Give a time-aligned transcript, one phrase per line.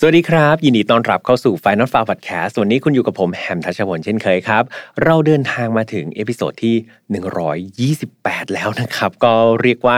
[0.00, 4.62] สวัสดีครับ ยินดีต้อนรับเข้าสู่ Final Far Podcast วันนี้คุณอยู่กับผมแฮมทัชพลเช่นเคยครับ
[5.04, 9.96] เราเดินทางมาถึง episode ที่ 128 แล้วนะครับ ก็เรียกว่า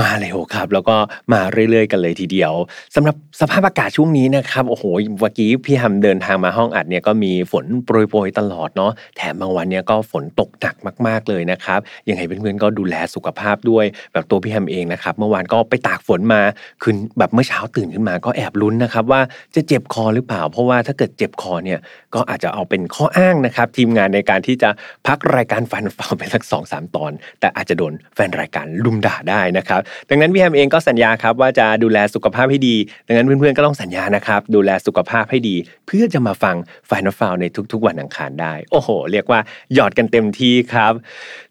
[0.00, 0.96] มาเร็วครับ แล้วก็
[1.32, 2.52] มาเรื่อยๆ กันเลยทีเดียว
[2.94, 4.84] สำหรับสภาพอากาศช่วงนี้นะครับ โอ้โห
[5.20, 10.76] เมื่อกี้พี่แฮมเดินทางมาห้องอัดเนี่ยก็มีฝนโปรยๆตลอดเนาะแถมบางวันเนี่ยก็ฝนตกหนัก
[11.06, 16.40] มากๆเลยนะครับยังไงเพื่อนๆก็ดูแลสุขภาพด้วยแบบตัวพี่แฮมเองนะครับเมื่อวานก็ไปตากฝนมา
[16.82, 19.20] คือแบบเมื่อเช้าตื่นขึ้นมาก็แอบลุ้นนะครับว่า
[19.54, 21.78] จะเจ็บคอหรือเปล่า เพราะว่าถ้าเกิดเจ็บคอเนี่ย
[22.14, 24.70] ก็อาจจะเอาเป็นข้ออ้างนะครับทีมงานในการที่จะ
[25.06, 35.56] พักรายการฟันฟังไปสักสองสามตอน แต่อาจจะโดนแฟนรายการลุมด่าได้นะครับดังนั้นพี่แฮมเองก็สัญญาครับว่าจะดูแลสุขภาพให้ดี ดังนั้นเพื่อนๆก็ต้องสัญญานะครับดูแลสุขภาพให้ดี
[35.86, 36.56] เพื่อจะมาฟัง
[36.90, 39.40] ฟันฟังในทุกๆ วันอังคารได้ โอ้โห เรียกว่า
[39.74, 40.92] หยอดกันเต็มที่ครับ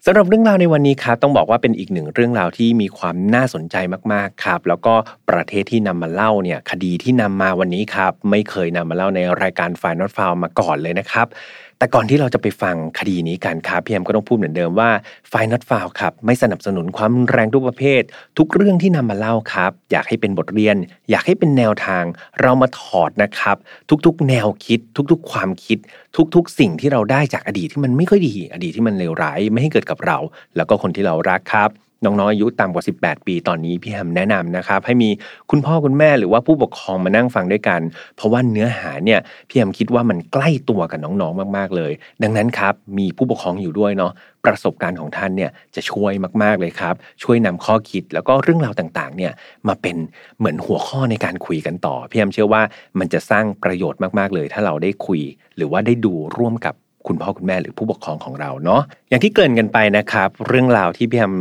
[0.06, 3.76] สำหรับเรื่องราวในวันนี้ครับต้องบอกว่าเป็นอีกหนึ่งเรื่องราวที่มีความน่าสนใจ
[4.12, 4.94] มากๆครับแล้วก็
[5.30, 11.26] ประเทศที่นำมาเล่าเนี่ยคดีที่นำมาวันนี้ครับ ไม่เคยนำมาเล่าในรายการ Final f i l e มาก่อนเลยนะครับ
[11.78, 14.90] แต่ก่อนที่เราจะไปฟังคดีนี้กันครับพี่แอมก็ต้องพูดเหมือนเดิมว่า
[15.32, 18.02] f i n a l f i l e ครับไม่สนับสนุนความรุนแรงทุกประเภท
[18.38, 20.76] ทุกเรื่องที่นำมาเล่าครับ อยากให้เป็นบทเรียน
[21.10, 22.04] อยากให้เป็นแนวทาง
[22.40, 23.56] เรามาถอดนะครับ
[24.06, 24.80] ทุกๆ แนวคิด
[25.12, 25.78] ทุกๆ ความคิด
[26.34, 30.18] ทุกๆ สิ่งที่เราได้จากอดีตที่มันไม่ค่อยดี อดีตที่มันเลวร้ายไม่ให้เกิดกับเรา
[30.56, 35.10] แล้วก็คนที่เรารักครับ น้องๆอายุต่ำกว่า 18 ปีตอนนี้พี่แฮมแนะนำนะครับ ให้มี
[35.50, 37.80] คุณพ่อคุณแม่หรือว่าผู้ปกครองมานั่งฟังด้วยกัน
[38.16, 44.12] เพราะว่าเนื้อหาเนี่ยพี่แฮมคิดว่ามันใกล้ตัวกับน้องๆมากๆเลย ดังนั้นครับมีผู้ปกครองอยู่ด้วยเนาะ
[44.44, 49.32] ประสบการณ์ของท่านเนี่ยจะช่วยมากๆเลยครับ ช่วยนำข้อคิดแล้วก็เรื่องราวต่างๆเนี่ย
[49.68, 49.96] มาเป็น
[50.38, 52.62] เหมือนหัวข้อในการคุยกันต่อพี่แฮมเชื่อว่า
[52.98, 55.20] มันจะสร้างประโยชน์มากๆเลย ถ้าเราได้คุย
[55.56, 56.74] หรือว่าได้ดูร่วมกับ
[57.08, 61.34] คุณพ่อคุณแม่หรือผู้ปกครองของเราเนาะอย่างที่เกริ่นกันไปนะครับ เรื่องราวที่พี่แฮม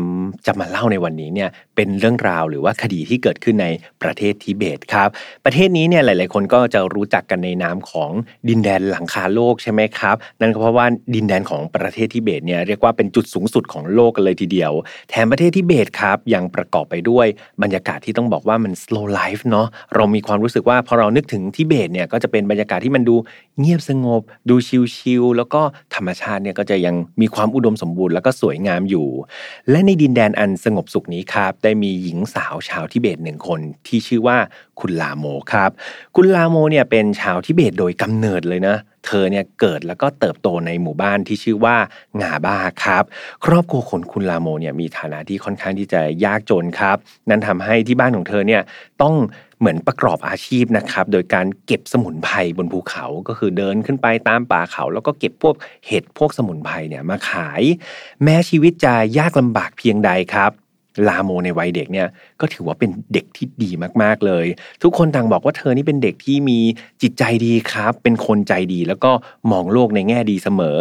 [0.46, 3.68] จะมาเล่าในวันนี้เนี่ย เป็นเรื่องราวหรือว่าคดีที่เกิดขึ้นใน
[4.02, 5.10] ประเทศทิเบตครับ
[5.46, 8.12] ประเทศนี้เนี่ยหลาย ๆ คนก็จะรู้จักกันในนามของ
[8.50, 10.86] ดินแดนหลังคาโลกใช่ไหมครับ นั่นก็เพราะว่า
[11.16, 14.72] ดินแดนของประเทศทิเบตเนี่ยเรียกว่าเป็นจุดสูงสุดของโลกกันเลยทีเดียว
[15.10, 17.28] แถมประเทศทิเบตครับยังประกอบไปด้วย
[17.62, 23.16] บรรยากาศที่ต้องบอกว่ามัน slow life เนาะเรามีความรู้สึกว่าพอเรานึกถึงทิเบตเนี่ยก็จะเป็นบรรยากาศที่มันดู
[23.60, 24.56] เงียบสงบ ดู
[24.96, 25.62] ชิลๆแล้วก็
[25.96, 29.08] ธรรมชาติเนี่ยก็จะยังมีความอุดมสมบูรณ์แล้วก็สวยงามอยู่
[29.70, 34.38] และในดินแดนอันสงบสุขนี้ครับได้มีหญิงสาวชาวทิเบตหนึ่งคนที่ชื่อว่า
[34.80, 35.72] คุณลาโมครับ
[36.16, 41.76] คุณลาโมเนี่ยเป็นชาวทิเบตโดยกำเนิดเลยนะเธอเนี่ยเกิดแล้วก็เติบโตในหมู่บ้านที่ชื่อว่า
[42.22, 43.04] งาบ้าครับ
[43.46, 46.98] ครอบครัวคนคุณลาโมเนี่ยมีฐานะที่ค่อนข้างที่จะยากจนครับ
[47.30, 48.62] นั่นทำให้ที่บ้านของเธอเนี่ย
[49.02, 49.16] ต้อง
[49.60, 55.56] เหมือนประกอบอาชีพนะครับโดยการเก็บสมุนไพรบนภูเขาก็คือเดินขึ้นไปตามป่าเขา แล้วก็เก็บพวก
[55.88, 57.62] เห็ดพวกสมุนไพรเนี่ยมาขาย
[58.24, 60.52] แม้ชีวิตจะยากลำบากเพียงใดครับ
[61.08, 62.08] ลาโมในวัยเด็กเนี่ย
[62.42, 64.46] ก็ถือว่าเป็นเด็กที่ดีมากๆเลย
[64.84, 66.60] ทุกคนต่างบอกว่าเธอนี่เป็นเด็กที่มี
[67.02, 69.12] จิตใจดีครับ เป็นคนใจดีแล้วก็
[69.52, 70.80] มองโลกในแง่ดีเสมอ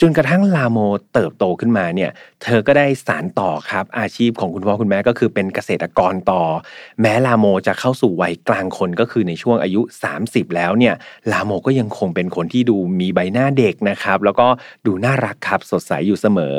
[0.00, 0.78] จนกระทั่งลาโม
[1.14, 2.10] เติบโตขึ้นมาเนี่ย
[2.42, 6.42] เธอก็ได้สารต่อครับ อาชีพของคุณพ่อคุณแม่ก็คือเป็นเกษตรกรต่อ
[7.00, 9.80] แม้ลาโมจะเข้าสู่วัยกลางคนก็คือในช่วงอายุ
[10.18, 10.94] 30 แล้วเนี่ย
[11.32, 14.46] ลาโมก็ยังคงเป็นคนที่ดูมีใบหน้าเด็กนะครับ แล้วก็
[14.86, 16.56] ดูน่ารักครับสดใสอยู่เสมอ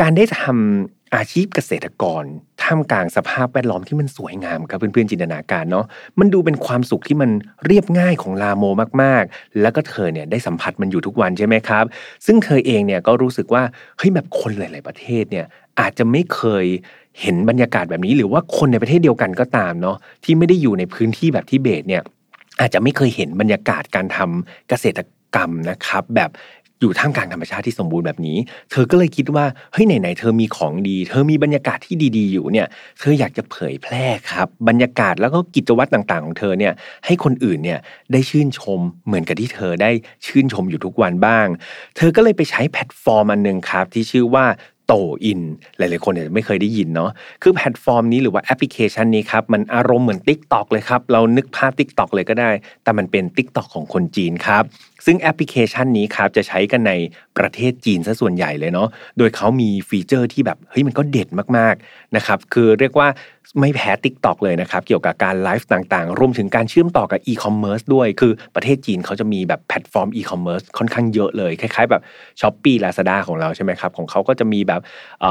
[0.00, 2.24] การได้ทำ อาชีพเกษตรกร
[2.62, 5.86] ท่ามกลางสภาพแวดล้อมที่มันสวยงามครับเพื่อนๆจินตนาการเนาะ
[6.18, 7.30] มันดูเป็นความสุขที่มัน
[7.66, 8.64] เรียบง่ายของลาโม
[9.02, 11.84] มากๆ แล้วก็เธอเนี่ยได้สัมผัสมันอยู่ทุกวันใช่ไหมครับ
[12.26, 13.62] ซึ่งเธอเองเนี่ยก็รู้สึกว่า
[13.98, 15.46] เฮ้ยแบบคนหลาย ๆประเทศเนี่ย
[15.80, 16.66] อาจจะไม่เคย
[17.20, 22.02] เห็นบรรยากาศแบบนี้ หรือว่าคนในประเทศเดียวกันก็ตามเนาะที่ไม่ได้อยู่ในพื้นที่แถบทิเบตเนี่ย
[22.60, 25.02] อาจจะไม่เคยเห็นบรรยากาศการทำเกษตร
[25.34, 26.30] กรรมนะครับ แบบ
[26.80, 28.38] อยู่ท่ามกลางธรรมชาติที่สมบูรณ์แบบนี้
[28.70, 32.66] เธอก็เลยคิดว่าเฮ้ยไหนๆเธอมีของดี เธอมีบรรยากาศที่ดีๆ อยู่เนี่ย
[33.00, 36.72] เธออยากจะเผยแพร่ครับ บรรยากาศแล้วก็กิจวัตรต่างๆ ของเธอเนี่ย
[37.06, 37.78] ให้คนอื่นเนี่ย
[38.12, 39.90] ได้ชื่นชมเหมือนกับที่เธอได้
[40.26, 41.46] ชื่นชมอยู่ทุกวันบ้าง
[41.96, 44.46] เธอก็เลยไปใช้แพลตฟอร์มอันหนึ่งครับ ที่ชื่อว่า
[44.90, 45.40] โตอิน
[45.78, 47.10] หลายๆคนเนี่ยไม่เคยได้ยินเนาะ
[47.42, 52.50] คือแพลตฟอร์มนี้หรือว่าแอปพลิเคชันนี้ครับ มันอารมณ์เหมือน TikTok เลยครับ เรานึกภาพ TikTok เลยก็ได้
[52.82, 54.64] แต่มันเป็น Tik t o อกของคนจีนครับ
[55.04, 56.92] ซึ่งแอปพลิเคชันนี้ครับจะใช้กันใน
[57.38, 58.88] ประเทศจีนซะส่วนใหญ่เลยเนาะ
[59.18, 63.08] โดยเขามี feature ที่แบบเฮ้ยมันก็เด็ดมากๆนะครับ คือเรียกว่า
[63.60, 72.02] ไม่แพ้ TikTok เลยนะครับ เกี่ยวกับการไลฟ์ต่างๆ รวมถึงการเชื่อมต่อกับอีคอมเมิร์ซด้วย คือประเทศจีนเขาจะมีแบบแพลตฟอร์มอีคอมเมิร์ซค่อนข้างเยอะเลย คล้ายๆแบบ
[72.40, 74.80] Shopee Lazada ของเราใช่ไหมครับ ของเขาก็จะมีแบบ
[75.24, 75.28] อ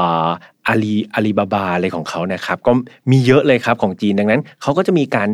[0.72, 2.72] าลีอาลีบาบาอะไรของเขานะครับ ก็
[3.10, 5.28] มีเยอะเลยครับของจีนดังนั้นเขาก็จะมีการ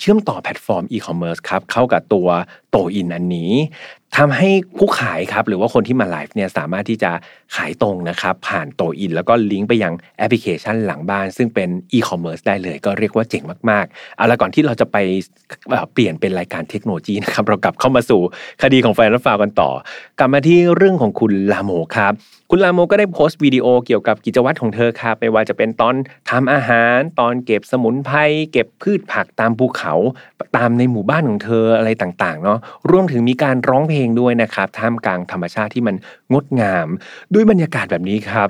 [0.00, 2.28] เชื่อมต่อแพลตฟอร์มอีคอมเมิร์ซครับเข้ากับตัว
[2.70, 3.52] โต่วอินอันนี้
[4.16, 4.48] ทำให้
[4.78, 7.10] ผู้ขายครับหรือว่าคนที่มาไลฟ์เนี่ยสามารถที่จะ
[7.56, 14.96] ขายตรงนะครับผ่านโต่วอิน แล้วก็ลิงก์ไปยังแอปพลิเคชันหลังบ้าน ซึ่งเป็นอีคอมเมิร์ซได้เลย ก็เรียกว่าเจ๋งมากๆเอาละก่อนที่เราจะไป
[15.92, 18.20] เปลี่ยนเป็นรายการเทคโนโลยีนะครับเรากลับเข้ามาสู่
[18.62, 19.70] คดีของแฟนรัฟากันต่อ
[20.18, 22.12] กลับมาที่เรื่องของคุณลาโมครับ
[22.50, 25.94] คุณลาโมก็ได้โพสต์วิดีโอเกี่ยวกับกิจวัตรของเธอครับไม่ว่าจะเป็นตอน
[26.30, 28.18] ทำอาหาร ตอนเก็บสมุนไพร
[28.52, 29.94] เก็บพืชผักตามภูเขา
[30.56, 32.58] ตามในหมู่บ้านของเธออะไรต่างๆเนาะ
[32.90, 35.96] รวมถึงมีการร้องเพลงด้วยนะครับท่ามกลางธรรมชาติที่มัน
[36.32, 36.88] งดงาม
[37.34, 38.48] ด้วยบรรยากาศแบบนี้ครับ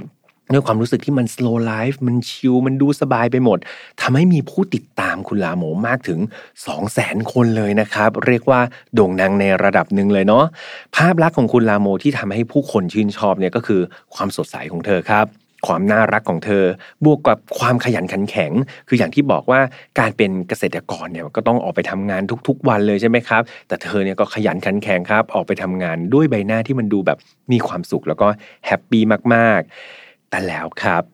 [0.53, 3.59] ด้วยความรู้สึกที่มัน slow life มันชิลมันดูสบายไปหมด
[4.01, 6.19] ทำให้มีผู้ติดตามคุณลาโมมากถึง
[6.51, 8.61] 2 0 0แสนคนเลยนะครับ เรียกว่า
[8.95, 10.45] โด่งดังในระดับหนึ่งเลยเนาะ
[10.97, 13.81] ภาพลักษณ์ของคุณลาโมที่ทำให้ผู้คนชื่นชอบเนี่ยก็คือ
[14.15, 15.27] ความสดใสของเธอครับ
[15.67, 16.65] ความน่ารักของเธอ
[17.05, 18.53] บวกกับความขยันขันแข็ง
[18.89, 19.61] คืออย่างที่บอกว่า
[19.99, 27.19] การเป็นเกษตรกรเนี่ยก็ต้องออกไปทำงานทุกๆ วันเลยใช่ไหมครับ แต่เธอเนี่ยก็ขยันขันแข็งครับ ออกไปทำงานด้วยใบหน้าที่มันดูแบบ
[27.53, 28.29] มีความสุขแล้วก็
[28.67, 29.03] happy
[29.35, 30.06] มากๆ
[30.37, 31.05] แต่แล้วครับ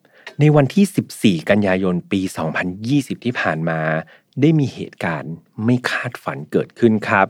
[0.40, 2.20] ในวันที่ 14 กันยายนปี
[2.72, 3.80] 2020 ที่ผ่านมา
[4.40, 5.34] ได้มีเหตุการณ์
[5.64, 7.26] ไม่คาดฝันเกิดขึ้นครับ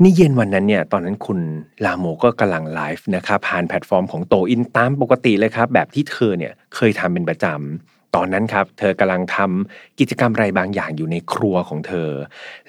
[0.00, 1.38] ในเย็นวันนั้นเนี่ยตอนนั้นคุณ
[1.84, 12.10] ลาโมก็กำลังไลฟ์นะครับผ่านแพลตฟอร์มของโตอินตามปกติเลยครับ แบบที่เธอเนี่ยเคยทำเป็นประจำตอนนั้นครับ เธอกำลังทำกิจกรรมอะไรบางอย่างอยู่ในครัวของเธอ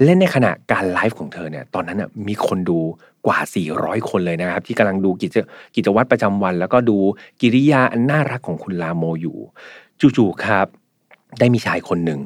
[0.03, 2.79] และในขณะการไลฟ์ของเธอเนี่ย ตอนนั้นมีคนดู
[3.25, 3.39] กว่า
[3.73, 5.35] 400 คนเลยนะครับ ที่กำลังดูกิจ
[5.75, 6.97] กิจวัตรประจำวัน แล้วก็ดู
[7.41, 9.37] กิริยาอันน่ารักของคุณลาโมอยู่
[10.17, 10.67] จู่ๆครับ
[11.39, 12.19] ได้มีชายคนหนึ่ง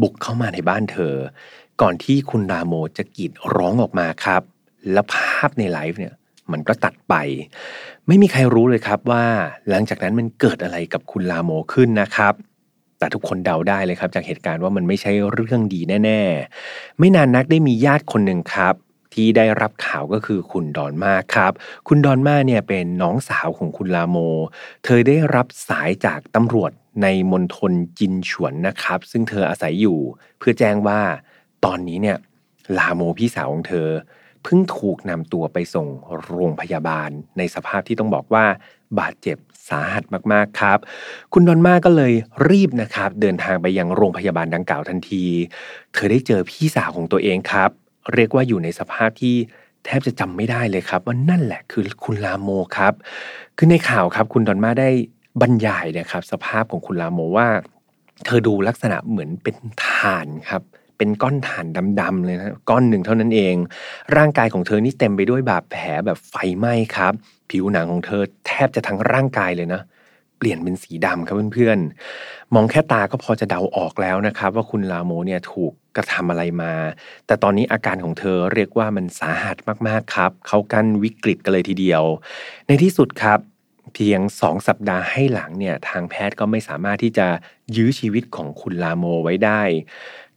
[0.00, 1.14] บุกเข้ามาในบ้านเธอ
[1.80, 4.42] ก่อนที่คุณราโมจะกรีดร้องออกมาครับ
[4.92, 6.14] แล้วภาพในไลฟ์เนี่ย
[6.52, 7.14] มันก็ตัดไป
[8.06, 9.24] ไม่มีใครรู้เลยครับว่า
[9.68, 12.34] หลังจากนั้นมันเกิดอะไรกับคุณลาโมขึ้นนะครับ
[12.98, 16.20] แต่ทุกคนเดาได้เลยครับ จากเหตุการณ์ว่ามันไม่ใช่เรื่องดีแน่
[16.60, 18.74] ๆ ไม่นานนักได้มีญาติคนหนึ่งครับ
[19.14, 21.52] ที่ได้รับข่าวก็คือคุณดอนมาครับ
[21.88, 24.16] คุณดอนมาเนี่ยเป็นน้องสาวของคุณลาโม
[24.84, 26.72] เธอได้รับสายจากตำรวจ
[27.02, 29.98] ในมณฑลจินฉวนนะครับ ซึ่งเธออาศัยอยู่
[30.38, 31.00] เพื่อแจ้งว่า
[31.64, 32.18] ตอนนี้เนี่ย
[32.78, 33.88] ลาโมพี่สาวของเธอ
[34.42, 35.86] เพิ่งถูกนำตัวไปส่ง
[36.24, 38.44] โรงพยาบาล ในสภาพที่ต้องบอกว่า
[38.98, 39.38] บาดเจ็บ
[39.68, 40.78] สาหัสมากๆครับ
[41.32, 42.12] คุณดอนมาก็เลย
[42.48, 45.24] รีบนะครับ เดินทางไปยังโรงพยาบาลดังกล่าวทันที
[45.92, 47.70] เธอได้เจอพี่สาวของตัวเองครับ
[48.14, 49.34] เรียกว่าอยู่ในสภาพที่
[49.84, 52.92] แทบจะจำไม่ได้เลยครับ ว่านั่นแหละคือคุณลาโมครับ
[53.56, 54.88] คือในข่าวครับคุณดอนมาได้
[55.40, 57.48] บรรยายนะครับ สภาพของคุณลาโมว่า
[58.24, 59.56] เธอดูลักษณะเหมือนเป็น
[59.86, 60.62] ถ่านครับ
[60.98, 61.66] เป็นก้อนถ่าน
[62.00, 63.54] ดำๆเลยนะก้อนหนึ่งเท่านั้นเอง
[64.16, 67.12] ร่างกายของเธอนี่เต็มไปด้วยบาดแผลแบบไฟไหม้ครับ
[67.50, 69.82] ผิวหนังของเธอแทบจะทั้งร่างกายเลยนะ
[70.42, 76.72] ปลี่ยนเป็นสีดำครับเพื่อนๆ มองแค่ตาก็พอจะเดาออกแล้วนะครับ ว่าคุณลาโมเนี่ยถูกกระทำอะไรมา
[77.26, 79.56] แต่ตอนนี้อาการของเธอเรียกว่ามันสาหัส
[79.88, 82.02] มากๆครับ เขากันวิกฤตกันเลยทีเดียว
[82.66, 83.38] ในที่สุดครับ
[83.94, 87.26] เพียงสองสัปดาห์ให้หลังเนี่ยทางแพทย์ก็ไม่สามารถที่จะ
[87.76, 89.62] ยื้อชีวิตของคุณลาโมไว้ได้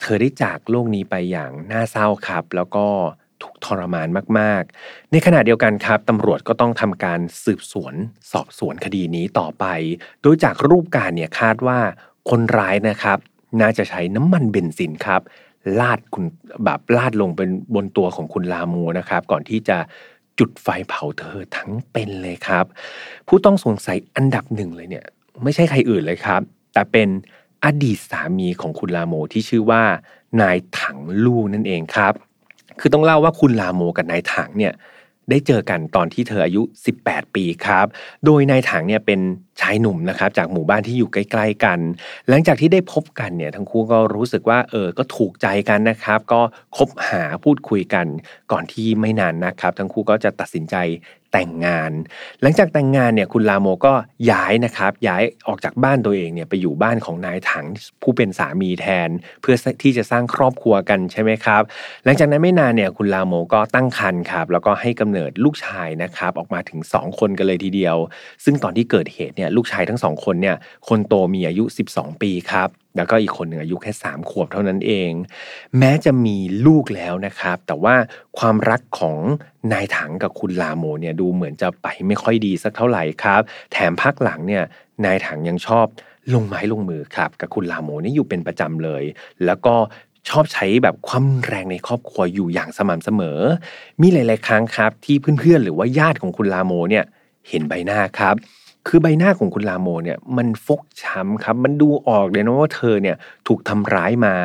[0.01, 2.87] เธอได้จากโลกนี้ไปอย่างน่าเศร้าครับ แล้วก็
[3.45, 4.07] ถูกทรมาน
[4.39, 7.93] มากๆ ในขณะเดียวกันครับตำรวจก็ต้องทำการสืบสวน
[8.31, 9.65] สอบสวนคดีนี้ต่อไป
[10.21, 11.79] โดยจากรูปการเนี่ยคาดว่า
[12.29, 13.17] คนร้ายนะครับ
[13.61, 15.21] น่าจะใช้น้ำมันเบนซินครับ
[15.79, 16.25] ลาดคุณ
[16.65, 19.77] แบบลาดลงเป็นบนตัวของคุณลาโมนะครับ ก่อนที่จะ
[20.39, 22.65] จุดไฟเผาเธอทั้งเป็นเลยครับ
[23.27, 25.05] ผู้ต้องสงสัยอันดับหนึ่งเลยเนี่ย
[25.43, 26.41] ไม่ใช่ใครอื่นเลยครับ
[26.73, 27.09] แต่เป็น
[27.65, 29.83] อดีตสามีของคุณลาโมที่ชื่อว่า
[30.41, 32.13] นายถังลู่นั่นเองครับ
[32.79, 34.73] คือต้องเล่าว่าคุณลาโมกับนายถังเนี่ย
[35.29, 36.61] ได้เจอกันตอนที่เธออายุ
[36.99, 37.87] 18 ปีครับ
[38.25, 39.19] โดยนายถังเนี่ยเป็น
[39.61, 41.79] ชายหนุ่มนะครับจากหมู่บ้านที่อยู่ใกล้ ๆกัน
[42.29, 46.41] หลังจากที่ได้พบกันเนี่ยทั้งคู่ก็รู้สึกว่าเออก็ถูกใจกันนะครับ ก็
[46.77, 48.07] คบหาพูดคุยกัน
[48.51, 50.77] ก่อนที่ไม่นานนะครับ ทั้งคู่ก็จะตัดสินใจ
[51.33, 51.91] แต่งงาน
[52.41, 53.93] หลังจากแต่งงานเนี่ยคุณลาโมก็
[54.31, 57.65] ย้ายนะครับ ย้ายออกจากบ้านตัวเองเนี่ยไปอยู่บ้านของนายถัง
[58.01, 59.09] ผู้เป็นสามีแทน
[59.41, 61.61] เพื่อที่จะสร้างครอบครัวกันใช่ไหมครับ
[62.05, 67.97] หลังจากนั้นไม่นานเนี่ยคุณลาโมก็ตั้งครรภ์ครับแล้วก็ให้กำเนิดลูกชายนะครับออกมาถึง 2 คนกันเลยทีเดียว
[68.43, 70.55] ซึ่งตอนที่เกิดเหตุเนี่ยเนี่ยลูกชายทั้งสองคนเนี่ย
[70.87, 75.11] คนโตมีอายุ 12 ปีครับ แล้วก็อีกคนหนึ่งอายุแค่ 3 ขวบเท่านั้นเอง
[75.77, 77.95] แม้จะมีลูกแล้วนะครับ แต่ว่า
[78.37, 79.17] ความรักของ
[79.73, 84.63] นายถังกับคุณลาโมเนี่ยดูเหมือนจะไปไม่ค่อยดีสักเท่าไหร่ครับ แถมพักหลังเนี่ย
[85.05, 85.85] นายถังยังชอบ
[86.33, 89.03] ลงไม้ลงมือครับ กับคุณลาโมนี่อยู่เป็นประจำเลย
[89.45, 89.75] แล้วก็
[90.29, 93.39] ชอบใช้แบบความแรงในครอบครัวอยู่อย่างสม่ำเสมอ
[94.01, 97.03] มีหลาย ๆ ครั้งครับ ที่เพื่อน ๆ หรือว่าญาติของคุณลาโมเนี่ย
[97.49, 98.35] เห็นใบหน้าครับ
[98.87, 103.15] คือใบหน้าของคุณลาโมเนี่ยมันฟกช้ำครับ มันดูออกเลยนะว่าเธอเนี่ย
[103.47, 104.35] ถูกทำร้ายมา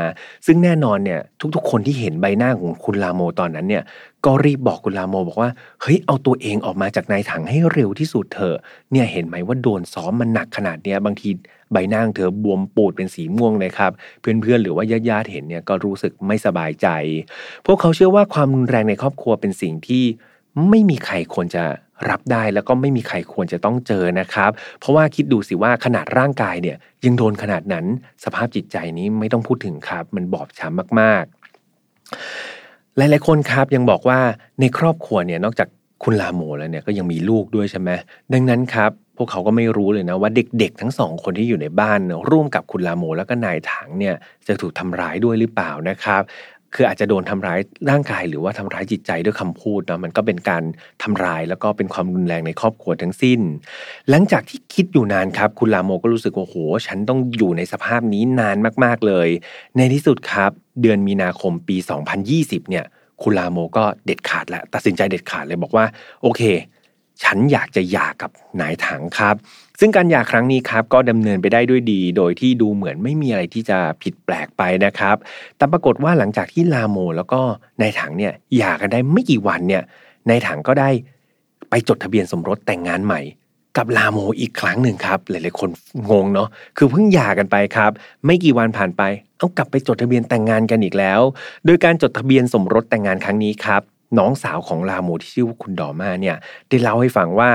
[0.46, 1.20] ซึ่งแน่นอนเนี่ย
[1.54, 3.84] ทุกๆ คนที่เห็นใบหน้าของคุณลาโมตอนนั้นเนี่ย
[4.26, 5.50] ก็รีบบอกคุณลาโมบอกว่า
[5.82, 8.56] เฮ้ยเอาตัวเองออกมาจากนายถังให้เร็วที่สุดเถอะ
[8.92, 11.28] เนี่ยเห็นไหมว่าโดนซ้อมมันหนักขนาดเนี้ยบางที
[11.72, 16.88] ใบหน้าเธอบวมปูดเป็นสีม่วงเลยครับ เพื่อนๆหรือว่าญาติๆเห็นเนี่ยก็รู้สึกไม่สบายใจ
[17.66, 20.04] พวกเขาเชื่อว่าความรุนแรงในครอบครัวเป็นสิ่งที่
[20.68, 21.64] ไม่มีใครควรจะ
[22.10, 27.86] รับได้แล้วก็ไม่มีใครควรจะต้องเจอนะครับ เพราะว่าคิดดูสิว่าขนาดร่างกายเนี่ยยังโดนขนาดนั้น
[28.24, 34.18] สภาพจิตใจนี้ไม่ต้องพูดถึงครับ มันบอบช้ำมากๆ หลายๆคนครับยังบอกว่า
[34.60, 35.68] ในครอบครัวเนี่ยนอกจาก
[36.04, 37.90] คุณลาโมแล้วเนี่ยก็ยังมีลูกด้วยใช่ไหม
[38.32, 44.14] ดังนั้นครับพวกเขาก็ไม่รู้เลยนะว่าเด็กๆ ทั้งสองคนที่อยู่ในบ้านร่วมกับคุณลาโมแล้วก็นายถังเนี่ย
[44.48, 46.22] จะถูกทำร้ายด้วยหรือเปล่านะครับ
[46.74, 47.60] คืออาจจะโดนทำร้าย
[47.90, 50.62] ร่างกายหรือว่าทำร้ายจิตใจด้วยคำพูดเนาะมันก็เป็นการ
[51.02, 53.40] ทำร้ายแล้วก็เป็นความรุนแรงในครอบครัวทั้งสิ้น
[54.10, 59.28] หลังจากที่คิดอยู่นานครับ คุณลาโมก็รู้สึกว่าโหฉันต้องอยู่ในสภาพนี้นานมากๆเลย
[59.76, 60.50] ในที่สุดครับ
[60.82, 61.76] เดือนมีนาคมปี
[62.22, 62.84] 2020 เนี่ย
[63.22, 65.84] คุณลาโมก็เด็ดขาดแล้วตัดสินใจเด็ดขาดเลยบอกว่า
[66.22, 66.42] โอเค
[67.22, 69.36] ฉันอยากจะหย่ากับนายถังครับ
[69.80, 75.16] ซึ่งการหย่าครั้งนี้ครับก็ดำเนินไปได้ด้วยดี โดยที่ดูเหมือนไม่มีอะไรที่จะผิดแปลกไปนะครับ
[75.56, 77.40] แต่ปรากฏว่าหลังจากที่ลาโมแล้วก็
[77.80, 79.82] นายถังเนี่ยหย่ากันได้ไม่กี่วันเนี่ย
[80.28, 80.90] นายถังก็ได้
[81.70, 83.20] ไปจดทะเบียนสมรสแต่งงานใหม่
[83.76, 85.70] กับลาโมอีกครั้งหนึ่งครับ หลายๆคน
[86.10, 87.90] งงเนาะคือเพิ่งหย่ากันไปครับ
[88.26, 89.02] ไม่กี่วันผ่านไป
[89.38, 91.20] เอากลับไปจดทะเบียนแต่งงานกันอีกแล้ว
[91.66, 93.82] โดยการจดทะเบียนสมรสแต่งงานครั้งนี้ครับ
[94.18, 96.36] น้องสาวของลาโมที่ชื่อว่าคุณดอมาเนี่ย
[96.68, 97.50] ได้เล่าให้ฟังว่า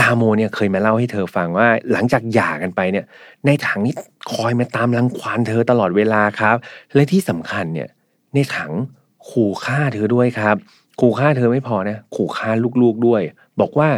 [0.00, 3.04] ลาโมเนี่ยเคยมาเล่าให้เธอฟังว่า หลังจากหย่ากันไปเนี่ย
[3.46, 3.94] ในถังนี้
[4.32, 6.56] คอยมาตามรังควานเธอตลอดเวลาครับ
[6.94, 7.88] และที่สำคัญเนี่ย
[8.34, 8.72] ในถัง
[9.30, 10.56] ขู่ฆ่าเธอด้วยครับ
[11.00, 12.50] ขู่ฆ่าเธอไม่พอนะขู่ฆ่า
[12.82, 13.22] ลูกๆด้วย
[13.60, 13.90] บอกว่า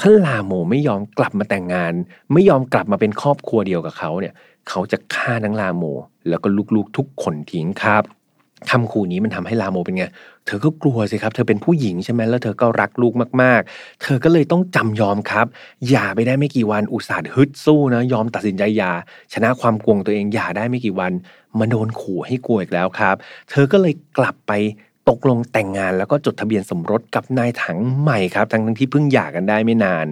[0.00, 1.92] ถ้าลาโมไม่ยอมกลับมาแต่งงาน
[2.32, 4.34] ไม่ยอมกลับมาเป็นครอบครัวเดียวกับเขาเนี่ย
[4.68, 5.84] เขาจะฆ่าทั้งลาโม
[6.28, 8.02] แล้วก็ลูกๆทุกคนทิ้งครับ
[8.70, 10.04] คำขู่นี้มันทำให้ลาโมเป็นไง
[10.46, 15.46] เธอก็กลัวสิครับ เธอเป็นผู้หญิงใช่ไหมแล้วเธอก็รักลูกมาก ๆ เธอก็เลยต้องจำยอมครับ
[15.88, 18.92] หย่าไปได้ไม่กี่วันอุตส่าห์ฮึดสู้นะ ยอมตัดสินใจยา
[19.32, 21.12] ชนะความกลัวตัวเองหย่าได้ไม่กี่วัน
[21.58, 23.16] มาโดนขู่ให้กลัวอีกแล้วครับ
[23.50, 24.52] เธอก็เลยกลับไป
[25.08, 30.06] ตกลงแต่งงานแล้วก็จดทะเบียนสมรสกับนายถังใหม่ครับทั้งที่เพิ่งหย่ากันได้ไม่นาน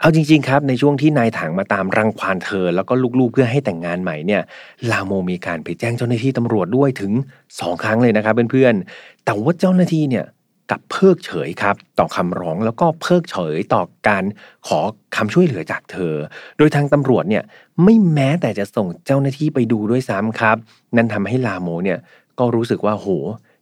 [0.00, 4.42] เอาจริง ๆ ครับ ในช่วงที่นายถังมาตามรังควานเธอ แล้วก็ลูกๆเพื่อให้แต่งงานใหม่เนี่ย
[4.90, 7.12] ลาโมมีการไปแจ้งเจ้าหน้าที่ตำรวจด้วยถึง
[7.48, 10.26] 2 ครั้งเลยนะครับเพื่อนๆ แต่ว่าเจ้าหน้าที่เนี่ย
[10.70, 14.24] กับเพิกเฉยครับ ต่อคำร้องแล้วก็เพิกเฉยต่อการ
[14.66, 14.80] ขอ
[15.16, 16.14] คำช่วยเหลือจากเธอ
[16.58, 17.44] โดยทางตำรวจเนี่ย
[17.84, 20.56] ไม่แม้แต่จะส่งเจ้าหน้าที่ไปดูด้วยซ้ำครับ
[20.96, 21.98] นั่นทำให้ลาโมเนี่ย
[22.38, 23.08] ก็รู้สึกว่าโห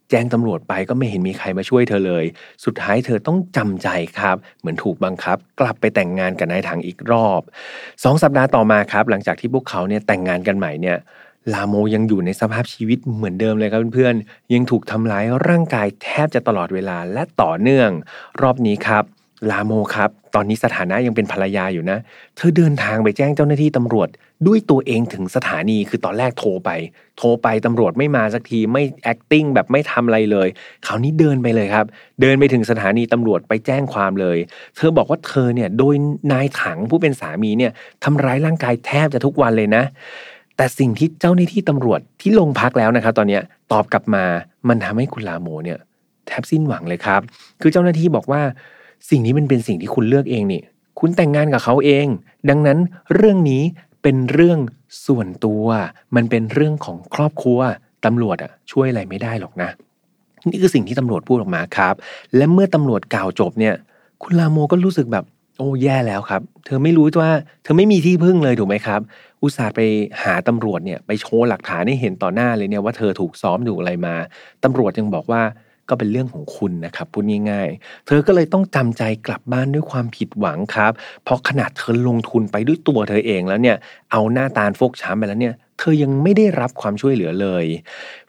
[0.09, 2.25] แจ้งตำรวจไปก็ไม่เห็นมีใครมาช่วยเธอเลย
[2.65, 7.41] สุดท้ายเธอต้องจำใจครับ เหมือนถูกบังคับ กลับไปแต่งงานกับนายถังอีกรอบ
[8.03, 10.97] สองสัปดาห์ต่อมาครับ หลังจากที่พวกเขาเนี่ยแต่งงานกันใหม่เนี่ย
[11.53, 17.89] ลาโมยังอยู่ในสภาพชีวิตเหมือนเดิมเลยครับเพื่อนๆยังถูกทำร้ายร่างกายแทบจะตลอดเวลาและต่อเนื่อง
[18.41, 19.03] รอบนี้ครับ
[19.51, 21.97] ลาโมครับ ตอนนี้สถานะยังเป็นภรรยาอยู่นะ
[22.35, 24.09] เธอเดินทางไปแจ้งเจ้าหน้าที่ตำรวจ
[24.47, 26.69] ด้วยตัวเองถึงสถานีคือตอนแรกโทรไป
[27.17, 30.47] โทรไปตำรวจไม่มาสักทีไม่ acting แบบไม่ทำอะไรเลย
[30.87, 31.85] คราวนี้เดินไปเลยครับ
[32.21, 34.37] เดินไปถึงสถานีตำรวจไปแจ้งความเลย
[34.75, 35.95] เธอบอกว่าเธอเนี่ยโดย
[36.31, 37.71] นายถังผู้เป็นสามีเนี่ย
[38.03, 39.83] ทำร้ายร่างกายแทบจะทุกวันเลยนะ
[40.57, 43.39] แต่สิ่งที่เจ้าหน้าที่ตำรวจที่ลงพักแล้วนะครับ ตอนนี้
[43.71, 44.23] ตอบกลับมา
[44.69, 45.79] มันทำให้คุณลาโมเนี่ย
[46.27, 47.21] แทบสิ้นหวังเลยครับ
[47.61, 48.41] คือเจ้าหน้าที่บอกว่า
[49.09, 50.61] สิ่งนี้มันเป็นสิ่งที่คุณเลือกเองนี่
[50.99, 52.07] คุณแต่งงานกับเขาเอง
[52.49, 52.79] ดังนั้น
[53.15, 53.63] เรื่องนี้
[54.03, 54.59] เป็นเรื่อง
[55.05, 55.65] ส่วนตัว
[56.15, 57.59] มันเป็นเรื่องของครอบครัว
[58.05, 59.69] ตำรวจอะช่วยอะไรไม่ได้หรอกนะ
[60.49, 61.95] นี่คือสิ่งที่ตำรวจพูดออกมาครับ
[62.35, 63.75] และเมื่อตำรวจกล่าวจบเนี่ย
[64.23, 65.25] คุณลาโมก็รู้สึกแบบ
[65.57, 67.31] โอ้แย่แล้วครับ เธอไม่รู้ว่า
[67.63, 69.01] เธอไม่มีที่พึ่งเลยถูกไหมครับ
[69.41, 69.79] อุตส่าห์ไป
[70.23, 74.15] หาตำรวจเนี่ยไปโชว์หลักฐานให้เห็นต่อหน้าเลยเนี่ยว่าเธอถูกซ้อมถูกอะไรมา
[74.63, 75.41] ตำรวจยังบอกว่า
[75.89, 80.91] ก็เป็นเรื่องของคุณนะครับพูดง่ายๆ เธอก็เลยต้องจำใจกลับบ้านด้วยความผิดหวังครับ
[81.23, 83.77] เพราะขนาดเธอลงทุนไปด้วยตัวเธอเองแล้วเนี่ย
[84.11, 87.65] เอาหน้าตาฟกช้ำไปแล้วเนี่ยเธอยังไม่ได้รับความช่วยเหลือเลย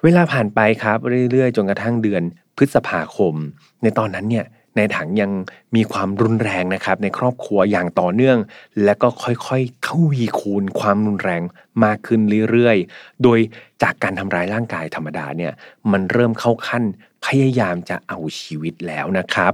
[0.04, 0.98] เวลาผ่านไปครับ
[1.30, 2.22] เรื่อยๆ จนกระทั่งเดือน
[2.56, 3.34] พฤษภาคม
[3.82, 4.44] ในตอนนั้นเนี่ย
[4.76, 5.30] ในถังยัง
[5.76, 8.38] มีความรุนแรงนะครับในครอบครัวอย่างต่อเนื่อง
[8.84, 11.42] และก็ค่อยๆทวีคูณความรุนแรง
[11.84, 13.38] มากขึ้นเรื่อยๆ โดย
[13.82, 15.52] จากการทำร้ายร่างกายธรรมดาเนี่ย
[15.92, 16.84] มันเริ่มเข้าขั้น
[17.26, 19.52] พยายามจะเอาชีวิตแล้วนะครับ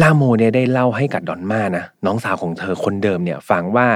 [0.00, 3.86] ลาโมเนี่ยได้เล่าให้กับดอนมานะน้องสาวของเธอคนเดิมเนี่ยฟังว่า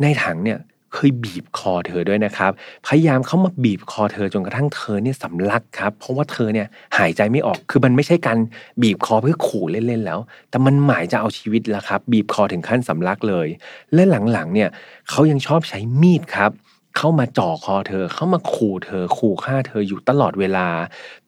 [0.00, 0.58] ในถังเนี่ย
[0.94, 2.52] เคยบีบคอเธอด้วยนะครับ
[2.86, 6.66] พยายามเข้ามาบีบคอเธอจนกระทั่งเธอเนี่ยสำลักครับ เพราะว่าเธอเนี่ย
[6.98, 8.38] หายใจไม่ออก คือมันไม่ใช่การ
[8.82, 10.18] บีบคอเพื่อขู่เล่นๆแล้ว
[10.50, 13.48] แต่มันหมายจะเอาชีวิตแล้วครับ บีบคอถึงขั้นสำลักเลย
[13.94, 14.02] และ
[14.32, 14.68] หลังๆเนี่ย
[15.10, 16.52] เขายังชอบใช้มีดครับ
[16.98, 20.68] เข้ามาจ่อคอเธอ เข้ามาขู่เธอ ขู่ฆ่าเธออยู่ตลอดเวลา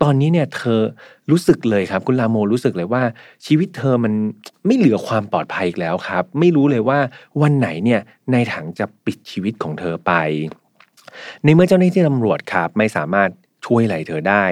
[0.03, 0.81] ตอนนี้เนี่ยเธอ
[1.31, 3.03] รู้สึกเลยครับ คุณลาโมรู้สึกเลยว่า
[3.47, 4.13] ชีวิตเธอมัน
[4.67, 6.99] ไม่เหลือความปลอดภัยอีกแล้วครับ ไม่รู้เลยว่า
[7.43, 8.01] วันไหนเนี่ย
[8.33, 10.13] นายถังจะปิดชีวิตของเธอไป
[11.45, 13.31] ในเมื่อเจ้าหน้าที่ตำรวจครับ ไม่สามารถ
[13.67, 14.45] ช่วยอะไรเธอได้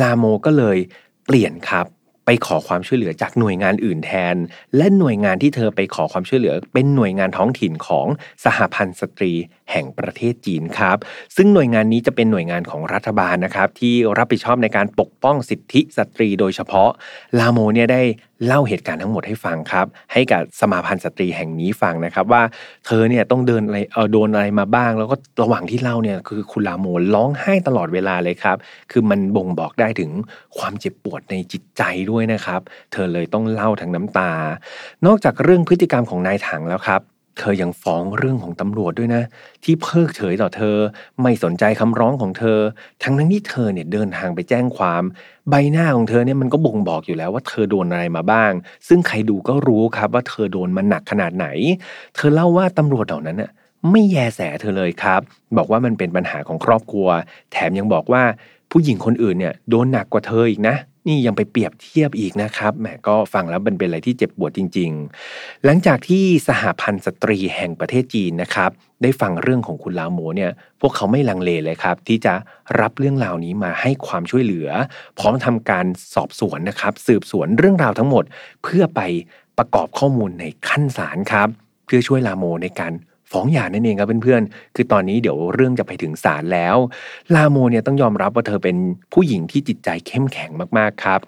[0.00, 0.78] ลาโมก็เลย
[1.26, 1.86] เปลี่ยนครับ
[2.26, 4.36] ไปขอความช่วยเหลือจากหน่วยงานอื่นแทน
[4.76, 8.06] และหน่วยงานที่เธอไปขอความช่วยเหลือ เป็นหน่วยงานท้องถิ่นของ
[8.44, 9.32] สหพันธ์สตรี
[9.70, 10.96] แห่งประเทศจีนครับ
[11.36, 16.90] ซึ่งหน่วยงานนี้จะเป็นหน่วยงานของรัฐบาลนะครับ ที่รับผิดชอบในการปกป้องสิทธิสตรีโดยเฉพาะ
[17.38, 18.02] ลาโมเนี่ยได้
[18.46, 22.42] เล่าเหตุการณ์ทั้งหมดให้ฟังครับ ให้กับสมาพันธ์สตรีแห่งนี้ฟังนะครับ ว่า
[22.86, 28.56] เธอเนี่ยต้องเดินอะไรเออโดนอะไรมาบ้าง แล้วก็ระหว่างที่เล่าเนี่ยคือคุณลาโมร้องไห้ตลอดเวลาเลยครับ
[28.90, 30.10] คือมันบ่งบอกได้ถึง
[30.58, 32.60] ความเจ็บปวดในจิตใจด้วยนะครับ
[32.92, 34.32] เธอเลยต้องเล่าทั้งน้ำตา
[35.06, 39.22] นอกจากเรื่องพฤติกรรมของนายถังแล้วครับ เธอยังฟ้องเรื่องของตำรวจด้วยนะ
[39.64, 40.76] ที่เพิกเฉยต่อเธอ
[41.22, 42.58] ไม่สนใจคำร้องของเธอ
[43.02, 45.02] ทั้งนั้นที่เธอเนี่ยเดินทางไปแจ้งความ
[45.50, 48.52] ใบหน้าของเธอเนี่ยมันก็บ่งบอกอยู่แล้วว่าเธอโดนอะไรมาบ้าง
[48.88, 51.46] ซึ่งใครดูก็รู้ครับว่าเธอโดนมันหนักขนาดไหน
[52.14, 53.50] เธอเล่าว่าตำรวจเหล่านั้นน่ะ
[53.90, 55.20] ไม่แยแสเธอเลยครับ
[55.56, 57.08] บอกว่ามันเป็นปัญหาของครอบครัว
[57.52, 58.22] แถมยังบอกว่า
[58.70, 60.76] ผู้หญิงคนอื่นเนี่ยโดนหนักกว่าเธออีกนะ
[61.08, 64.90] นี่ยังไปเปรียบเทียบอีกนะครับแหมก็ฟังแล้วมันเป็นอะไรที่เจ็บปวดจริง
[65.28, 68.70] ๆ หลังจากที่สหพันธ์สตรีแห่งประเทศจีนนะครับ
[69.02, 72.34] ได้ฟังเรื่องของคุณลาโมเนี่ย พวกเขาไม่ลังเลเลยครับ ที่จะ
[72.80, 74.68] รับเรื่องราวนี้มาให้ความช่วยเหลือ
[75.18, 78.24] พร้อมทำการสอบสวนนะครับ สืบสวนเรื่องราวทั้งหมด
[78.62, 79.00] เพื่อไป
[79.58, 81.48] ประกอบข้อมูลในขั้นศาลครับ
[81.84, 82.92] เพื่อช่วยลาโมในการ
[83.32, 86.76] ฟ้องหย่านั่นเองครับเพื่อนๆ คือตอนนี้เดี๋ยวเรื่องจะไปถึงศาลแล้ว
[87.34, 88.76] ลาโมเนี่ยต้องยอมรับว่าเธอเป็น
[89.12, 91.20] ผู้หญิงที่จิตใจเข้มแข็งมากๆครับ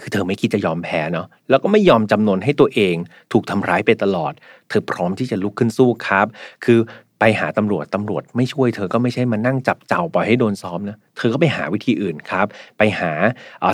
[0.00, 2.96] คือเธอไม่คิดจะยอมแพ้เนาะ แล้วก็ไม่ยอมจำนนให้ตัวเอง
[3.32, 4.32] ถูกทำร้ายไปตลอด
[4.68, 6.26] เธอพร้อมที่จะลุกขึ้นสู้ครับ
[6.64, 6.78] คือ
[7.18, 12.46] ไปหาตำรวจตำรวจไม่ช่วยเธอก็ไม่ใช่มานั่งจับเจ่าปล่อยให้โดนซ้อมนะ เธอก็ไปหาวิธีอื่นครับ
[12.78, 13.10] ไปหา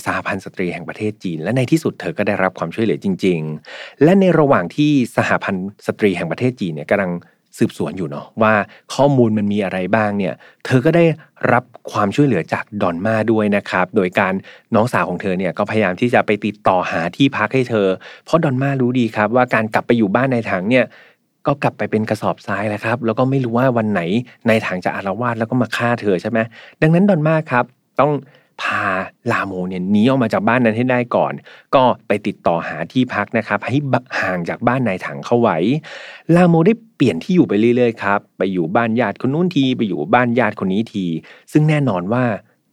[0.04, 3.40] สหพันธ์สตรีแห่งประเทศจีน และในที่สุดเธอก็ได้รับความช่วยเหลือจริง
[3.72, 7.12] ๆ และในระหว่างที่สหพันธ์สตรีแห่งประเทศจีนเนี่ยกำลัง
[7.58, 8.54] สืบสวนอยู่เนาะว่า
[8.94, 11.04] ข้อมูลมันมีอะไรบ้างเนี่ย เธอก็ได้
[11.52, 14.34] รับความช่วยเหลือจากดอนมาด้วยนะครับ โดยการ
[14.74, 17.88] น้องสาวของเธอเนี่ยก็พยายามที่จะไปติดต่อหาที่พักให้เธอ
[18.24, 20.84] เพราะดอนมารู้ดีครับ ว่าการกลับไปอยู่บ้านในถังเนี่ย
[21.46, 24.00] ก็กลับไปเป็นกระสอบทรายแล้วครับ แล้วก็ไม่รู้ว่าวันไหน
[24.48, 26.38] ในถังจะอารวาสแล้วก็มาฆ่าเธอใช่ไหม
[26.82, 27.64] ดังนั้นดอนมาครับ
[28.00, 28.12] ต้อง
[28.62, 28.84] พา
[29.32, 31.32] ลาโมเนี่ยหนีออกมาจากบ้านนั้นให้ได้ก่อน
[31.74, 33.76] ก็ไปติดต่อหาที่พักนะครับ ให้
[34.20, 35.58] ห่างจากบ้านนายถังเข้าไว้
[36.34, 41.04] ลาโมได้ เปลี่ยนที่อยู่ไปเรื่อยๆครับไปอยู่บ้านญาติคนนู้นทีไปอยู่บ้านญาติคนนี้ที
[41.52, 42.24] ซึ่งแน่นอนว่า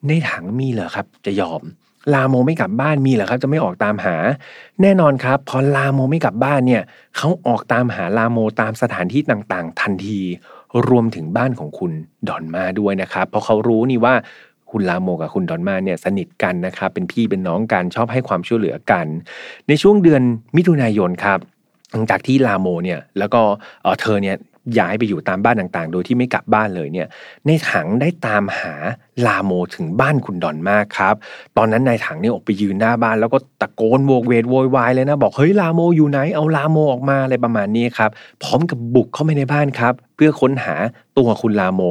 [0.07, 1.61] ในถังมีเหรอครับจะยอม
[2.13, 4.15] ลาโมไม่กลับบ้านมีเหรอครับ จะไม่ออกตามหา
[4.81, 6.83] แน่นอนครับ พอลาโมไม่กลับบ้านเนี่ย
[7.17, 10.19] เขาออกตามหาลาโมตามสถานที่ต่างๆ ทันที
[10.87, 11.91] รวมถึงบ้านของคุณ
[12.27, 14.15] ดอนมาด้วยนะครับ เพราะเขารู้นี่ว่า
[14.71, 19.05] คุณลาโมกับคุณดอนมาเนี่ยสนิทกันนะครับเป็นพี่เป็นน้องกันชอบให้ความช่วยเหลือกัน
[19.67, 20.21] ในช่วงเดือน
[20.55, 21.39] มิถุนายนครับ
[21.95, 23.41] หลังจากที่ลาโมเนี่ยแล้วก็
[24.01, 24.37] เธอเนี่ย
[24.79, 27.07] ย้ายไปอยู่ตามบ้านต่างๆ โดยที่ไม่กลับบ้านเลยเนี่ย
[27.45, 28.73] ในถังได้ตามหา
[29.27, 31.15] ลาโมถึงบ้านคุณดอนมากครับ
[31.57, 38.11] ตอนนั้นนายถังเนี่ยออกไปยืนหน้าบ้าน แล้วก็ตะโกนโวกเวทโวยวายเลยนะ บอกเฮ้ยลาโมอยู่ไหนเอาลาโมออกมาอะไรประมาณนี้ครับ
[38.43, 40.75] พร้อมกับบุกเข้าไปในบ้านครับ เพื่อค้นหา
[41.17, 41.81] ตัวคุณลาโม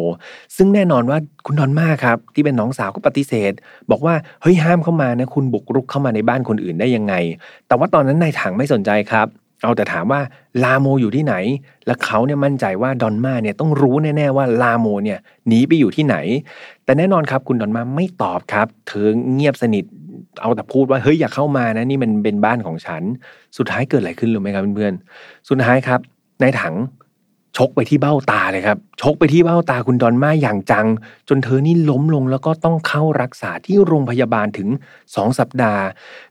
[0.57, 3.53] ซึ่งแน่นอนว่าคุณดอนมากครับ ที่เป็นน้องสาวก็ปฏิเสธ
[3.91, 7.15] บอกว่าเฮ้ยห้ามเข้ามานะคุณบุกรุกเข้ามาในบ้านคนอื่นได้ยังไง
[7.69, 9.29] แต่ว่าตอนนั้นนายถังไม่สนใจครับ
[9.65, 10.21] เอาแต่ถามว่า
[10.65, 11.35] ลาโมอยู่ที่ไหน
[11.87, 16.17] และเขาเนี่ยมั่นใจว่าดอนมาเนี่ยต้องรู้แน่ๆว่าลาโมเนี่ยหนีไปอยู่ที่ไหน
[16.85, 19.85] แต่แน่นอนครับคุณดอนมาไม่ตอบครับ เธอเงียบสนิท
[20.41, 23.03] เอาแต่พูดว่าเฮ้ยอย่าเข้ามานะนี่มันเป็นบ้านของฉัน
[23.59, 26.01] สุดท้ายเกิดอะไรขึ้นรู้ไหมครับเพื่อนๆ สุดท้ายครับ
[26.41, 26.75] ในถัง
[27.57, 30.87] ชกไปที่เบ้าตาเลยครับ ชกไปที่เบ้าตาคุณดอนมาอย่างจัง
[31.29, 34.69] จนเธอนี่ล้มลงแล้วก็ต้องเข้ารักษาที่โรงพยาบาลถึง
[35.03, 35.83] 2 สัปดาห์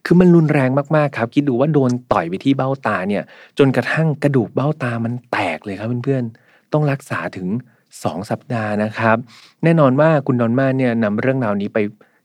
[0.05, 3.23] คือมันรุนแรงมากๆครับ คิดดูว่าโดนต่อยไปที่เบ้าตาเนี่ย
[3.57, 7.47] จนกระทั่งกระดูกเบ้าตามันแตกเลยครับเพื่อนๆ ต้องรักษาถึง
[7.89, 9.17] 2 สัปดาห์นะครับ
[9.63, 11.79] แน่นอนว่าคุณดอนมาเนี่ยนำเรื่องราวนี้ไป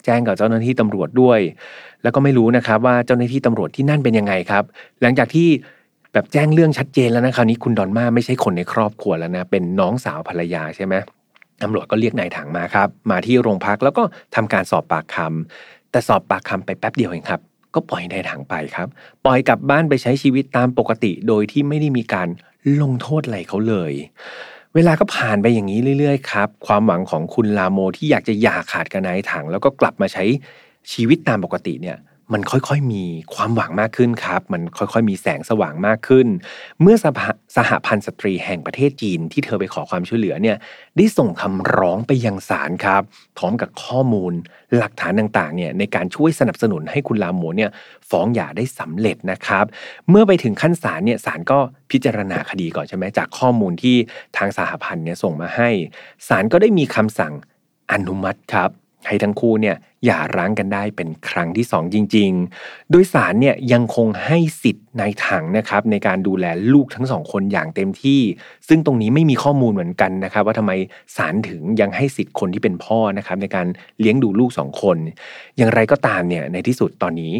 [0.04, 1.40] แจ้งกับเจ้าหน้าที่ตำรวจด้วย
[2.02, 4.64] แล้วก็ไม่รู้นะครับว่าเจ้าหน้าที่ตำรวจที่นั่นเป็นยังไงครับ
[5.02, 5.48] หลังจากที่
[6.18, 10.94] แบบแจ้งเรื่องชัดเจนแล้วนะคราวนี้คุณดอนมาไม่ใช่คนในครอบครัวแล้วนะเป็นน้องสาวภรรยาใช่ไหม
[11.62, 14.02] ตำรวจก็เรียกนายถังมาครับ มาที่โรงพักแล้วก็
[14.34, 17.40] ทำการสอบปากคำแต่สอบปากคำไปแป๊บเดียวเองครับ
[17.74, 18.88] ก็ปล่อยนายถังไปครับ
[19.24, 22.28] ปล่อยกลับบ้านไปใช้ชีวิตตามปกติ โดยที่ไม่ได้มีการ
[22.82, 23.92] ลงโทษอะไรเขาเลย
[24.74, 30.24] เวลาก็ผ่านไปอย่างนี้เรื่อยๆครับ ความหวังของคุณลาโมที่อยากจะหย่าขาดกับนายถัง แล้วก็กลับมาใช้
[30.92, 31.96] ชีวิตตามปกติเนี่ย
[32.32, 36.26] มันค่อยๆมีความหวังมากขึ้นครับ มันค่อยๆมีแสงสว่างมากขึ้น
[36.82, 37.18] เมื่อสห
[37.56, 40.56] สหพันธ์สตรีแห่งประเทศจีนที่เธอไปขอความช่วยเหลือเนี่ย
[40.96, 43.02] ได้ส่งคำร้องไปยังศาลครับ
[43.38, 44.32] พร้อมกับข้อมูล
[44.76, 47.70] หลักฐานต่างๆเนี่ยในการช่วยสนับสนุนให้คุณลาโมเนี่ย
[48.10, 49.64] ฟ้องหย่าได้สำเร็จนะครับ
[50.10, 51.58] เมื่อไปถึงขั้นศาลเนี่ยศาลก็
[51.90, 53.96] พิจารณาคดีก่อนใช่ไหมจากข้อมูลที่
[54.36, 55.68] ทางสหพันธ์เนี่ยส่งมาให้
[56.28, 57.32] ศาลก็ได้มีคำสั่ง
[57.92, 58.70] อนุมัติครับ
[59.06, 62.30] ให้ทั้งคู่เนี่ย อย่าร้างกันได้เป็นครั้งที่สองจริง
[62.60, 68.20] ๆ โดยสารเนี่ยยังคงให้สิทธิ์นายถังนะครับในการดูแลลูกทั้งสองคนอย่างเต็มที่
[68.68, 70.72] ซึ่งตรงนี้ไม่มีข้อมูลเหมือนกันนะครับ ว่าทำไม
[71.16, 73.66] ศาลถึงยังให้สิทธิ์คนที่เป็นพ่อนะครับในการ
[74.00, 74.96] เลี้ยงดูลูกสองคน
[75.56, 77.32] อย่างไรก็ตามเนี่ยในที่สุดตอนนี้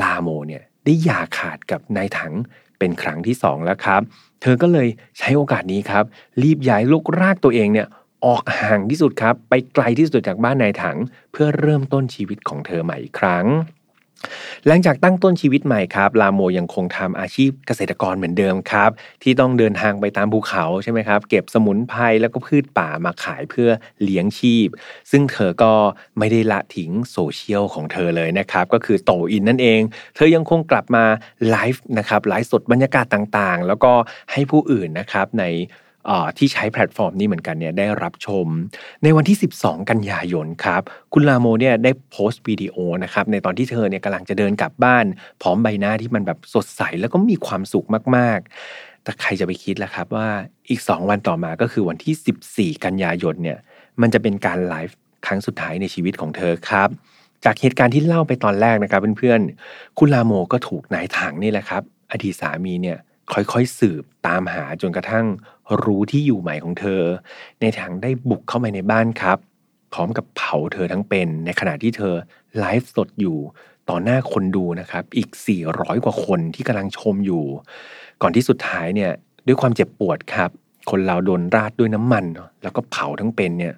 [0.00, 2.32] ลาโมเนี่ยได้หย่าขาดกับนายถัง
[2.78, 4.02] เป็นครั้งที่สองแล้วครับ
[4.42, 6.04] เธอก็เลยใช้โอกาสนี้ครับ
[6.42, 7.86] รีบย้ายลูกรากตัวเองเนี่ย
[8.26, 10.98] ออกห่างที่สุดครับ ไปไกลที่สุดจากบ้านนายถัง
[11.32, 13.46] เพื่อเริ่มต้นชีวิตของเธอใหม่อีกครั้ง
[14.66, 18.90] หลังจากตั้งต้นชีวิตใหม่ครับ ลาโมยังคงทำอาชีพเกษตรกรเหมือนเดิมครับ
[19.22, 23.68] ที่ต้องเดินทางไปตามภูเขาใช่ไหมครับ เก็บสมุนไพรแล้วก็พืชป่ามาขายเพื่อ
[24.02, 24.68] เลี้ยงชีพ
[25.10, 25.72] ซึ่งเธอก็
[26.18, 29.80] ไม่ได้ละทิ้งโซเชียลของเธอเลยนะครับ ก็คือโตอินนั่นเอง
[30.14, 31.04] เธอยังคงกลับมา
[31.50, 33.92] ไลฟ์นะครับไลฟ์สดบรรยากาศต่างๆ แล้วก็
[34.32, 35.44] ให้ผู้อื่นนะครับใน
[36.38, 38.46] ที่ใช้แพลตฟอร์มนี้เหมือนกันเนี่ยได้รับชม
[39.02, 45.04] ในวันที่ 12 กันยายนครับ คุณลาโมเนี่ยได้โพสต์วิดีโอนะครับในตอนที่เธอเนี่ยกำลังจะเดินกลับบ้าน
[45.42, 50.28] พร้อมใบหน้าที่มันแบบสดใสแล้วก็มีความสุขมากๆ แต่ใครจะไปคิดล่ะครับว่า
[50.70, 53.58] อีก 2 วันต่อมาก็คือวันที่ 14 กันยายนเนี่ย
[54.00, 56.88] มันจะเป็นการไลฟ์ครั้งสุดท้ายในชีวิตของเธอครับ
[57.44, 62.98] จากเหตุการณ์ที่เล่าไปตอนแรกนะครับเพื่อนๆ คุณลาโมก็ถูกนายถังนี่แหละครับ อดีตสามีเนี่ย
[63.32, 65.26] ค่อยๆสืบตามหาจนกระทั่ง
[65.84, 67.02] รู้ที่อยู่ใหม่ของเธอ
[67.60, 69.38] ในทางได้บุกเข้าไปในบ้านครับ
[69.92, 72.14] พร้อมกับเผาเธอทั้งเป็น ในขณะที่เธอ
[72.58, 73.38] ไลฟ์สดอยู่
[73.88, 75.28] ต่อหน้าคนดูนะครับ อีก
[75.66, 77.44] 400 กว่าคนที่กำลังชมอยู่
[78.22, 79.12] ก่อนที่สุดท้ายเนี่ย
[79.46, 80.50] ด้วยความเจ็บปวดครับ
[80.90, 82.24] คนเราโดนราดด้วยน้ำมัน
[82.62, 83.74] แล้วก็เผาทั้งเป็นเนี่ย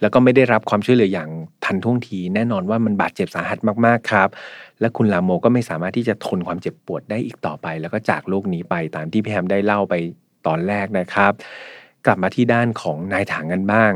[0.00, 1.30] แล้วก็ไม่ได้รับความช่วยเหลืออย่าง
[1.64, 4.28] ทันท่วงที แน่นอนว่ามันบาดเจ็บสาหัสมากๆครับ
[4.80, 9.94] และคุณลาโมก็ไม่สามารถที่จะทนความเจ็บปวดได้อีกต่อไป แล้วก็จากโลกนี้ไปตามที่พี่แฮมได้เล่าไป
[10.46, 11.32] ตอนแรกนะครับ
[12.06, 13.92] กลับมาที่ด้านของนายถังกันบ้าง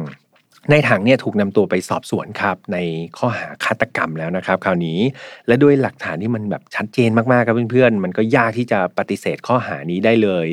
[0.70, 2.78] นายถังเนี่ยถูกนำตัวไปสอบสวนครับใน
[3.18, 4.98] ข้อหาฆาตกรรมแล้วนะครับ คราวนี้
[5.46, 10.48] และด้วยหลักฐานที่มันแบบชัดเจนมากๆครับเพื่อนๆมันก็ยากที่จะปฏิเสธข้อหานี้ได้เลย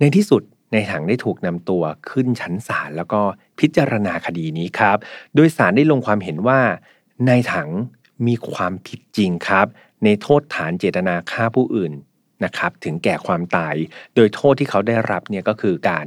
[0.00, 0.42] ในที่สุด
[0.74, 3.20] นายถังได้ถูกนำตัวขึ้นชั้นศาลแล้วก็
[3.60, 4.96] พิจารณาคดีนี้ครับ
[5.34, 6.60] โดยศาลได้ลงความเห็นว่า
[7.28, 7.68] นายถัง
[8.26, 9.66] มีความผิดจริงครับ
[10.04, 11.92] ในโทษฐานเจตนาฆ่าผู้อื่น
[12.44, 13.74] นะครับถึงแก่ความตาย
[14.14, 16.06] โดยโทษที่เขาได้รับเนี่ยก็คือการ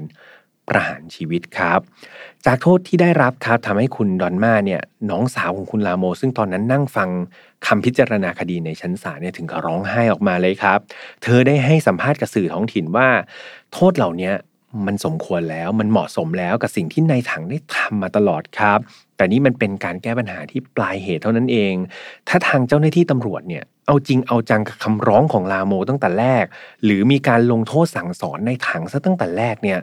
[0.69, 1.79] ประหารชีวิตครับ
[2.45, 7.09] จากโทษที่ได้รับครับทำให้คุณดอนมาเนี่ยน้องสาวของคุณลาโม ซึ่งตอนนั้นนั่งฟัง
[7.67, 10.79] คำพิจารณาคดีในชั้นศาลเนี่ยถึงกับร้องไห้ออกมาเลยครับ
[11.23, 13.07] เธอได้ให้สัมภาษณ์กับสื่อท้องถิ่นว่า
[13.73, 14.31] โทษเหล่านี้
[14.85, 18.79] มันสมควรแล้วมันเหมาะสมแล้วกับสิ่งที่นายถังได้ทำมาตลอดครับ
[19.15, 21.73] แต่นี่มันเป็นการแก้ปัญหาที่ปลายเหตุเท่านั้นเอง
[22.27, 26.45] ถ้าทางเจ้าหน้าที่ตำรวจเนี่ยเอาจริงเอาจังกับคำร้องของลาโมตั้งแต่แรก
[26.83, 29.79] หรือมีการลงโทษสั่งสอนในถังซะตั้งแต่แรกเนี่ย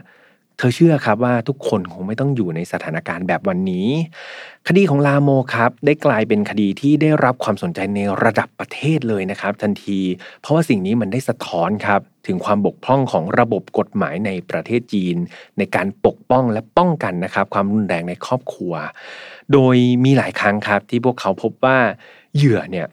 [0.60, 3.88] เธอเชื่อครับว่าทุกคนคงไม่ต้องอยู่ในสถานการณ์แบบวันนี้
[4.68, 10.00] คดีของลาโมครับได้กลายเป็นคดีที่ได้รับความสนใจในระดับประเทศเลยนะครับ ทันที
[10.40, 15.16] เพราะว่าสิ่งนี้มันได้สะท้อนครับถึงความบกพร่องของระบบกฎหมายในประเทศจีน
[15.58, 18.72] ในการปกป้องและป้องกันนะครับ ความรุนแรงในครอบครัว
[19.52, 21.78] โดยมีหลายครั้งครับที่พวกเขาพบว่า
[22.36, 22.86] เหยื่อเนี่ย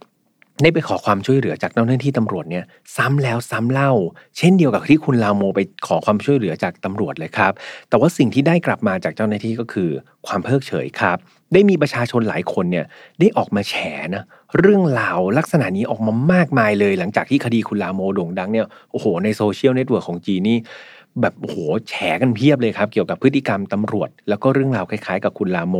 [0.63, 2.65] ได้ไปขอความช่วยเหลือจากเจ้าหน้าที่ตำรวจเนี่ย
[2.97, 3.91] ซ้ำแล้วซ้ำเล่า
[4.37, 7.53] เช่นเดียวกับที่คุณลาโมไปขอความช่วยเหลือจากตำรวจเลยครับ
[7.89, 9.89] แต่ว่าสิ่งที่ได้กลับมาจากเจ้าหน้าที่ก็คือ
[10.27, 11.17] ความเพิกเฉยครับ
[11.53, 12.85] ได้มีประชาชนหลายคนเนี่ย
[13.19, 13.75] ได้ออกมาแฉ
[14.15, 14.23] นะ
[14.59, 20.57] เรื่องราวลักษณะนี้ออกมามากมายเลย หลังจากที่คดีคุณลาโมโด่งดังเนี่ยโอ้โหในโซเชียลเน็ตเวิร์กของจีนเนี่ย
[21.21, 21.55] แบบโห
[21.89, 25.75] แฉกันเพียบเลยครับ เกี่ยวกับพฤติกรรมตำรวจ แล้วก็เรื่องราวคล้ายๆ กับคุณลาโม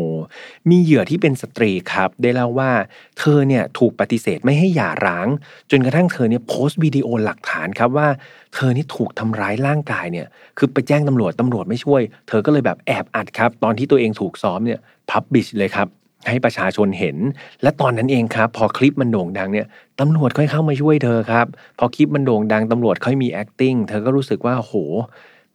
[0.70, 2.72] มีเหยื่อที่เป็นสตรีครับ ได้เล่าว่า
[3.20, 5.28] เธอเนี่ยถูกปฏิเสธไม่ให้หย่าร้าง
[5.72, 8.08] จนกระทั่งเธอเนี่ยโพสต์วิดีโอหลักฐานครับว่า
[8.56, 15.88] เธอนี่ถูกทำร้ายร่างกายเนี่ยคือไปแจ้งตำรวจตำรวจไม่ช่วย เธอก็เลยแบบแอบอัดครับ ตอนที่ตัวเองถูกซ้อมเนี่ยพับบิชเลยครับ
[16.30, 17.18] ให้ประชาชนเห็น
[17.64, 19.68] และตอนนั้นเองครับ พอคลิปมันโด่งดังเนี่ย
[20.00, 21.46] ตำรวจค่อยเข้ามาช่วยเธอครับ
[21.80, 24.74] พอคลิปมันโด่งดังตำรวจค่อยมี acting เธอก็รู้สึกว่าโห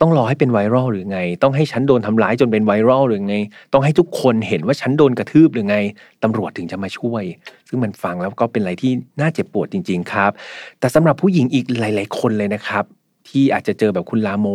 [0.01, 3.37] ต้องรอให้เป็นไวรัลหรือไง ต้องให้ฉันโดนทำร้ายจนเป็นไวรัลหรือไง
[3.73, 5.77] ต้องให้ทุกคนเห็นว่าฉันโดนกระทืบหรือไง
[6.23, 7.23] ตำรวจถึงจะมาช่วย
[7.69, 10.31] ซึ่งมันฟังแล้วก็เป็นอะไรที่น่าเจ็บปวดจริง ๆ ครับ
[10.79, 12.85] แต่สำหรับผู้หญิงอีกหลาย ๆ คนเลยนะครับ
[13.29, 14.47] ที่อาจจะเจอแบบคุณลาโม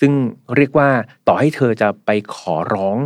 [0.00, 0.12] ซึ่ง
[0.56, 0.88] เรียกว่า
[1.28, 2.96] ต่อให้เธอจะไปขอร้อง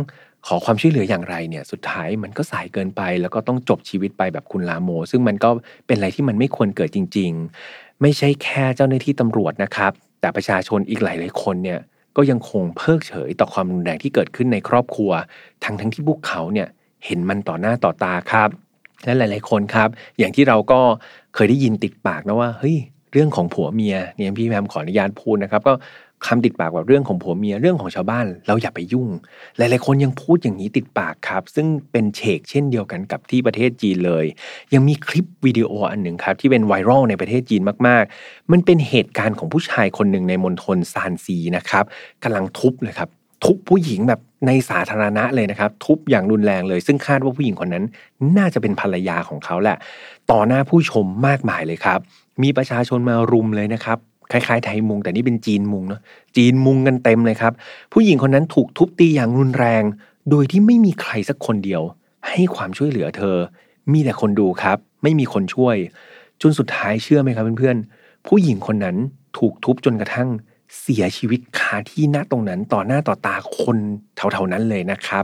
[0.47, 5.49] ขอความช่วยเหลืออย่างไรเนี่ยสุดท้ายมันก็สายเกินไป แล้วก็ต้องจบชีวิตไปแบบคุณลาโม ซึ่งมันก็
[5.87, 7.31] เป็นอะไรที่มันไม่ควรเกิดจริง
[7.67, 11.79] ๆ ไม่ใช่แค่เจ้าหน้าที่ตำรวจนะครับ แต่ประชาชนอีกหลายๆคนเนี่ย
[12.17, 15.11] ก็ยังคงเพิกเฉยต่อความรุนแรงที่เกิดขึ้นในครอบครัว
[15.63, 16.67] ทั้งทั้งที่พวกเขาเนี่ย
[17.05, 18.49] เห็นมันต่อหน้าต่อตาครับ
[19.05, 20.79] และหลาย ๆ คนครับ อย่างที่เราก็
[21.35, 22.77] เคยได้ยินติดปากนะว่าเฮ้ย
[23.11, 25.73] เรื่องของผัวเมียเนี่ยพี่แมมขออนุญาตพูดนะครับ ก็
[26.27, 29.07] คำติดปากแบบเรื่องของผัวเมียเรื่องของชาวบ้าน เราอย่าไปยุ่ง
[29.57, 34.25] หลายๆคนยังพูดอย่างนี้ติดปากครับ ซึ่งเป็นเฉกเช่นเดียวกันกับที่ประเทศจีนเลย
[34.73, 41.85] ยังมีคลิปวิดีโออันหนึ่งครับ ที่เป็นไวรัลในประเทศจีนมากๆ มันเป็นเหตุการณ์ของผู้ชายคนหนึ่งในมณฑลซานซีนะครับ
[42.23, 43.09] กำลังทุบเลยครับ
[43.45, 47.85] ทุบผู้หญิงแบบในสาธารณะเลยนะครับ ทุบอย่างรุนแรงเลย ซึ่งคาดว่าผู้หญิงคนนั้น
[48.37, 49.77] น่าจะเป็นภรรยาของเขาแหละ
[50.31, 51.99] ต่อหน้าผู้ชมมากมายเลยครับ
[52.43, 53.97] มีประชาชนมารุมเลยนะครับ
[54.31, 56.01] คล้ายๆไทยมุง แต่นี่เป็นจีนมุงเนาะ
[56.35, 57.53] จีนมุงกันเต็มเลยครับ
[57.93, 59.83] ผู้หญิงคนนั้นถูกทุบตีอย่างรุนแรง
[60.29, 61.81] โดยที่ไม่มีใครสักคนเดียว
[62.27, 63.37] ให้ความช่วยเหลือเธอ
[63.91, 65.75] มีแต่คนดูครับ ไม่มีคนช่วย
[66.41, 68.95] จนสุดท้ายเชื่อไหมครับเพื่อนๆผู้หญิงคนนั้น
[69.37, 70.29] ถูกทุบจนกระทั่ง
[70.79, 73.77] เสียชีวิตคาที่หน้าตรงนั้นต่อหน้าต่อตาคน
[74.15, 75.23] แถวๆนั้นเลยนะครับ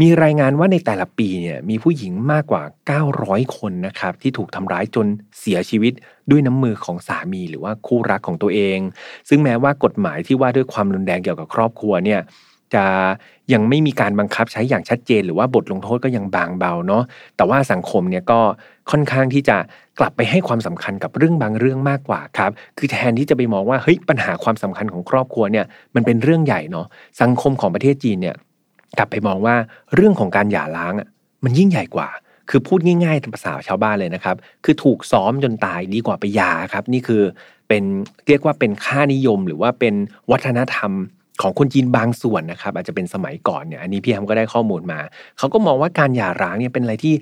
[0.00, 2.62] มีรายงานว่าในแต่ละปีเนี่ยมีผู้หญิงมากกว่า
[3.08, 5.06] 900 คนนะครับที่ถูกทำร้ายจน
[5.40, 5.92] เสียชีวิต
[6.30, 8.78] ด้วยน้ำมือของสามีหรือว่าคู่รักของตัวเอง
[9.28, 12.20] ซึ่งแม้ว่ากฎหมายที่ว่าด้วยความรุนแรงเกี่ยวกับครอบครัวเนี่ย
[12.74, 12.84] จะ
[13.52, 17.02] ยังไม่มีการบังคับใช้อย่างชัดเจน หรือว่าบทลงโทษก็ยังบางเบาเนาะ
[17.36, 18.40] แต่ว่าสังคมเนี่ยก็
[18.90, 19.56] ค่อนข้างที่จะ
[19.98, 26.86] กลับไปให้ความสำคัญกับเรื่องบางเรื่องมากกว่าครับคือแทนที่จะไปมองว่าเฮ้ยปัญหาความสำคัญของครอบครัวเนี่ยมันเป็นเรื่องใหญ่เนาะ
[27.22, 28.36] สังคมของประเทศจีนเนี่ย
[28.98, 29.54] กลับไปมองว่า
[29.94, 31.08] เรื่องของการหย่าร้างอะ
[31.44, 32.08] มันยิ่งใหญ่กว่า
[32.50, 37.22] คือพูดง่ายๆภาษาชาวบ้านเลยนะครับ คือถูกซ้อมจนตายดีกว่าไปยาครับ นี่คือ
[37.68, 37.84] เป็น
[38.26, 39.94] เรียกว่าเป็นค่านิยมหรือว่าเป็น
[40.30, 40.92] วัฒนธรรม
[41.42, 45.00] ของคนจีนบางส่วนนะครับ อาจจะเป็นสมัยก่อนเนี่ยอันนี้พี่แฮมก็ได้ข้อมูลมา
[45.38, 47.14] เขาก็มองว่าการหย่าร้างเนี่ยเป็นอะไรที่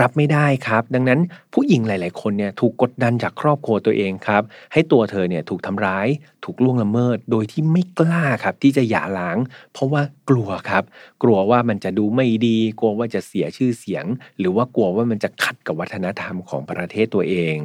[0.00, 1.20] รับไม่ได้ครับ ดังนั้น
[1.54, 6.06] ผู้หญิงหลาย ๆ คนเนี่ยถูกกดดันจากครอบครัวตัวเองครับ ให้ตัวเธอเนี่ยถูกทำร้าย
[6.44, 9.38] ถูกล่วงละเมิด โดยที่ไม่กล้าครับที่จะหย่าร้าง
[9.72, 10.84] เพราะว่ากลัวครับ
[11.22, 14.04] กลัวว่ามันจะดูไม่ดี กลัวว่าจะเสียชื่อเสียง
[14.38, 17.56] หรือว่ากลัวว่ามันจะขัดกับวัฒนธรรมของประเทศตัวเอง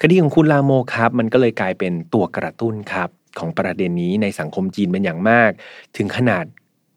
[0.00, 5.50] คดีของคุณลาโมครับ มันก็เลยกลายเป็นตัวกระตุ้นครับ ของประเด็นนี้ในสังคมจีนเป็นอย่างมาก
[5.96, 6.44] ถึงขนาด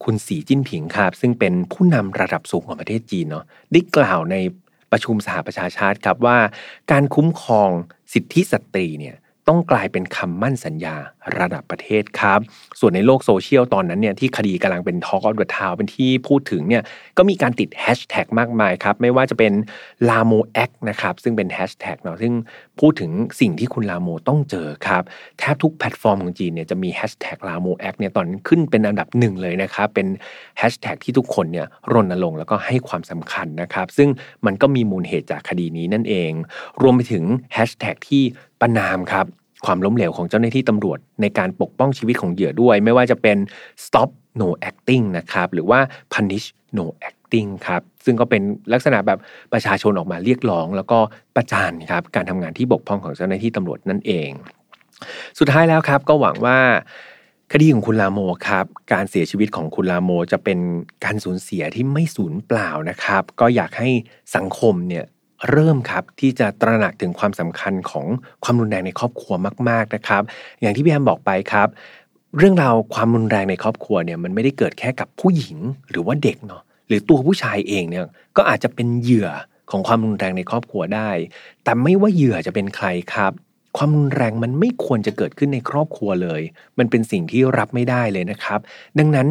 [0.03, 4.35] คุณสีจิ้นผิงครับซึ่งเป็นผู้นำระดับสูงของประเทศจีนเนาะได้กล่าวใน
[4.91, 6.37] ประชุมสหประชาชาติครับว่า
[6.91, 7.69] การคุ้มครอง
[8.13, 9.15] สิทธิสตรีเนี่ย
[9.47, 10.95] ต้องกลายเป็นคำมั่นสัญญา
[11.39, 12.39] ระดับประเทศครับ
[12.79, 16.83] ส่วนในโลกโซเชียลตอนนั้นเนี่ยที่คดีกำลังเป็น Talk of the Town เป็นที่พูดถึงเนี่ย
[17.17, 19.53] ก็มีการติดแฮชแท็กมากมายครับ ไม่ว่าจะเป็น
[20.09, 22.33] Lamo Act นะครับซึ่งเป็นแฮชแท็กเนาะซึ่ง
[22.79, 25.03] พูดถึงสิ่งที่คุณลาโมต้องเจอครับ
[25.39, 30.07] แทบทุกแพลตฟอร์มของจีนเนี่ยจะมีแฮชแท็ก Lamo Act เนี่ยตอนขึ้นเป็นอันดับหนึ่งเลยนะครับ เป็น
[30.57, 34.09] แฮชแท็กที่ทุกคนเนี่ยรณรงค์แล้วก็ให้ความสำคัญนะครับ ซึ่ง
[34.45, 36.31] มันก็มีมูลเหตุจากคดีนี้นั่นเอง
[36.81, 37.23] รวมไปถึง
[37.53, 38.23] แฮชแท็กที่
[38.61, 39.25] ประนามครับ
[39.65, 43.37] ความล้มเหลวของเจ้าหน้าที่ตำรวจในการปกป้องชีวิตของเหยื่อด้วย ไม่ว่าจะเป็น
[43.85, 44.09] stop
[44.41, 45.79] no acting นะครับหรือว่า
[46.13, 48.41] punish no acting ครับซึ่งก็เป็น
[48.73, 49.19] ลักษณะแบบ
[49.53, 50.99] ประชาชนออกมาเรียกร้อง แล้วก็
[51.35, 54.29] ประจานครับการทำงานที่บกพร่องของเจ้าหน้าที่ตำรวจนั่นเอง
[55.39, 56.57] สุดท้ายแล้วครับก็หวังว่า
[57.53, 60.59] คดีของคุณลาโมครับ การเสียชีวิตของคุณลาโมจะเป็น
[61.05, 63.89] การสูญเสียที่ไม่สูญเปล่านะครับ ก็อยากให้
[64.35, 65.05] สังคมเนี่ย
[65.51, 68.05] เริ่มครับที่จะตระหนักถึงความสำคัญของ
[68.43, 69.33] ความรุนแรงในครอบครัว
[69.69, 70.23] มาก ๆนะครับ
[70.61, 71.67] อย่างที่พี่แอมบอกไปครับ
[72.37, 75.57] เรื่องราวความรุนแรงในครอบครัวเนี่ยมันไม่ได้เกิดแค่กับผู้หญิง
[75.89, 78.05] หรือว่าเด็กเนาะหรือตัวผู้ชายเองเนี่ย
[78.37, 79.29] ก็อาจจะเป็นเหยื่อ
[79.71, 81.11] ของความรุนแรงในครอบครัวได้
[81.63, 83.31] แต่ไม่ว่าเหยื่อจะเป็นใครครับ
[83.77, 86.41] ความรุนแรงมันไม่ควรจะเกิดขึ้นในครอบครัวเลย
[86.79, 88.59] มันเป็นสิ่งที่รับไม่ได้เลยนะครับ
[88.99, 89.27] ดังนั้น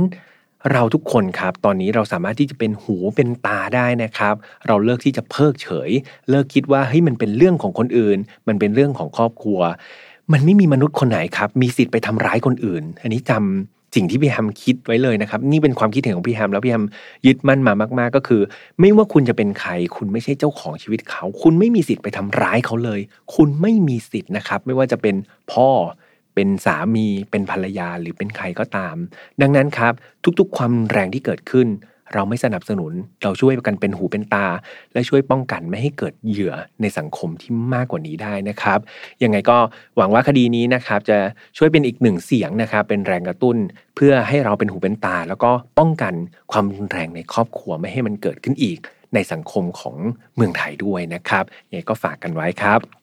[0.73, 4.35] เราทุกคนครับ ตอนนี้เราสามารถที่จะเป็นหูเป็นตาได้นะครับ
[4.67, 5.91] เราเลิกที่จะเพิกเฉย
[6.31, 8.19] เลิกคิดว่าเฮ้ยมันเป็นเรื่องของคนอื่น
[8.49, 9.61] มันเป็นเรื่องของครอบครัว
[10.33, 16.85] มันไม่มีมนุษย์คนไหนครับ มีสิทธิ์ไปทำร้ายคนอื่น อันนี้จำสิ่งที่พี่แฮมคิดไว้เลยนะครับ นี่เป็นความคิดเห็นของพี่แฮมแล้วพี่แฮม
[17.27, 18.43] ยึดมั่นมามากๆ ก็คือ
[18.81, 23.01] ไม่ว่าคุณจะเป็นใคร คุณไม่ใช่เจ้าของชีวิตเขา คุณไม่มีสิทธิ์ไปทำร้ายเขาเลย
[23.35, 25.15] คุณไม่มีสิทธิ์นะครับ ไม่ว่าจะเป็น
[25.53, 25.69] พ่อ
[26.41, 28.97] เป็นสามีเป็นภรรยาหรือเป็นใครก็ตาม
[29.43, 29.93] ดังนั้นครับ
[30.39, 31.69] ทุกๆ ความแรงที่เกิดขึ้น
[32.15, 34.47] เราไม่สนับสนุน เราช่วยกันเป็นหูเป็นตา
[34.93, 38.79] และช่วยป้องกันไม่ให้เกิดเหยื่อในสังคมที่มากกว่านี้ได้นะครับ
[39.23, 39.59] ยังไงก็
[39.97, 41.19] หวังว่าคดีนี้นะครับจะ
[41.59, 43.57] ช่วยเป็นอีกหนึ่งเสียงนะครับเป็นแรงกระตุ้น
[43.97, 46.15] เพื่อให้เราเป็นหูเป็นตา แล้วก็ป้องกัน
[46.53, 48.79] ความรุนแรงในครอบครัวไม่ให้มันเกิดขึ้นอีก
[49.15, 49.97] ในสังคมของ
[50.37, 52.98] เมืองไทยด้วยนะครับยังไงก็ฝากกันไว้ครับ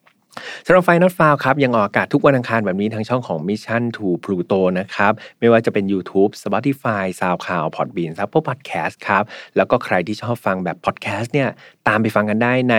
[0.65, 9.23] สำหรับไฟนอตฟาวครับยังออกอากาศทุกวันอังคารแบบนี้ทางช่องของ Mission to Pluto นะครับ ไม่ว่าจะเป็น YouTube Spotify SoundCloud Podbean Apple Podcast ครับ
[9.55, 11.49] แล้วก็ใครที่ชอบฟังแบบ Podcast เนี่ย
[11.87, 12.75] ตามไปฟังกันได้ใน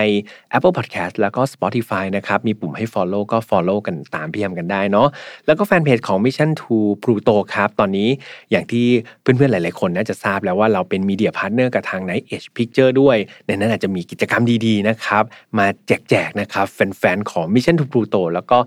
[0.57, 5.07] Apple Podcast แล้วก็ Spotify นะครับ มีปุ่มให้ Follow ก็ Follow กันตามพี่ยมกันได้เนาะ
[5.45, 8.09] แล้วก็แฟนเพจของ Mission to Pluto ครับ ตอนนี้
[8.51, 8.85] อย่างที่
[9.21, 13.17] เพื่อนๆหลาย ๆ คนน่าจะทราบแล้วว่าเราเป็น media partner กับทาง Night Edge Picture ด้วย
[13.47, 15.23] ในนั้นอาจจะมีกิจกรรมดีๆนะครับ
[15.57, 18.57] มาแจกๆนะครับแฟนๆของ Mission to Pluto แล้วก็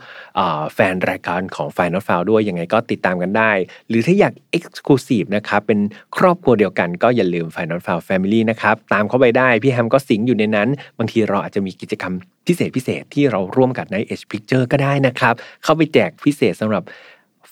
[0.75, 3.53] แฟนรายการของ Final f i l e ด้วยยังไงก็ติดตามกันได้
[3.89, 5.81] หรือถ้าอยาก Exclusive นะครับเป็น
[6.17, 12.15] ครอบครัวเดียวกันก็อย่าลืม Final f i l e Family นะครับตามเข้าไปได้พี่แฮมก็สิงอยู่ในนั้น บางทีเราอาจจะมีกิจกรรม
[12.47, 16.85] พิเศษพิเศษที่เราร่วมกับใน Edge Picture ก็ได้นะครับ เข้าไปแจกพิเศษสำหรับ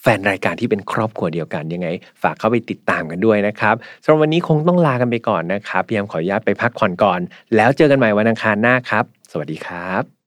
[0.01, 1.89] แฟนรายการที่เป็นครอบครัวเดียวกันยังไง
[2.23, 7.21] ฝากเข้าไปติดตามกันด้วยนะครับสำหรับวันนี้คงต้องลากันไปก่อนนะครับพี่แฮมขออนุญาตไปพักผ่อนก่อน
[7.57, 10.18] แล้วเจอกันใหม่วันอังคารหน้าครับ สวัสดีครับ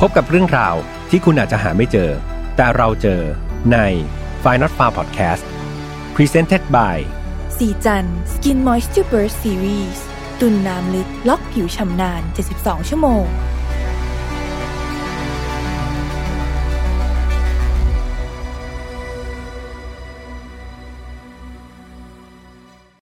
[0.00, 0.74] พบกับเรื่องราว
[1.10, 2.10] ที่คุณอาจจะหาไม่เจอ
[2.56, 3.20] แต่เราเจอ
[3.72, 3.78] ใน
[4.44, 5.44] f i n a l f a r Podcast
[6.14, 6.98] Presented by
[7.58, 10.00] สีจัน Skin Moisture Burst Series
[10.40, 12.22] ตุนน้ำลึกล็อกผิวชำนาน
[12.56, 13.24] 72 ชั่วโมง